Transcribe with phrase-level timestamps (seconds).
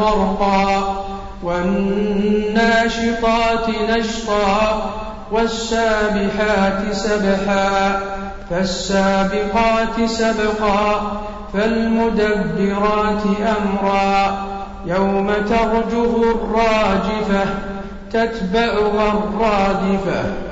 [0.00, 1.04] غرقا
[1.42, 2.06] والناشطات
[3.90, 4.90] نشطا
[5.32, 8.00] والسابحات سبحا
[8.50, 11.12] فالسابقات سبقا
[11.54, 13.22] فالمدبرات
[13.58, 14.46] أمرا.
[14.86, 17.44] يوم ترجف الراجفة
[18.12, 20.51] تتبعها الرادفة.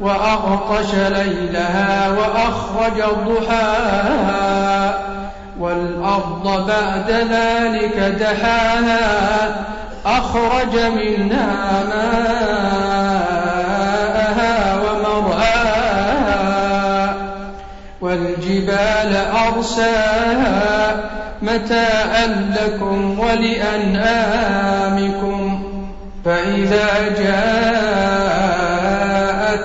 [0.00, 4.98] وأغطش ليلها وأخرج ضحاها
[5.60, 9.56] والأرض بعد ذلك دحاها
[10.06, 12.36] أخرج منها ماءها
[14.80, 16.36] ومرعاها
[18.00, 20.96] والجبال أرساها
[21.42, 22.26] متاعا
[22.60, 24.66] لكم ولأنعامكم
[26.24, 27.65] فإذا جاءت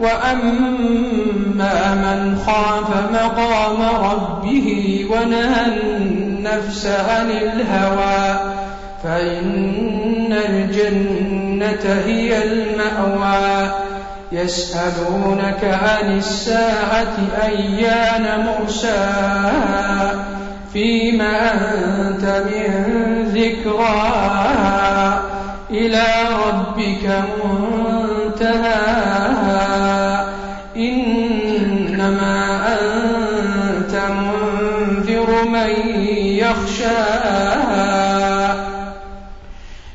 [0.00, 8.40] وأما من خاف مقام ربه ونهى النفس عن الهوى
[9.02, 13.70] فإن الجنة هي المأوى.
[14.32, 20.14] يسألونك عن الساعة أيان مرساها؟
[20.72, 25.22] فيما أنت من ذكراها
[25.70, 26.04] إلى
[26.46, 27.75] ربك منتهاها
[31.96, 35.70] إنما أنت منذر من
[36.44, 37.76] يخشاها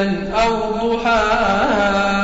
[0.43, 0.53] أو
[0.87, 2.20] ضحاها.